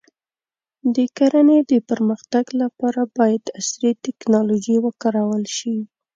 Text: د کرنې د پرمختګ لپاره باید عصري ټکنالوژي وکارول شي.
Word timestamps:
د 0.95 0.97
کرنې 1.17 1.59
د 1.71 1.73
پرمختګ 1.89 2.45
لپاره 2.61 3.01
باید 3.17 3.43
عصري 3.59 3.91
ټکنالوژي 4.05 4.77
وکارول 4.85 5.43
شي. 5.57 5.75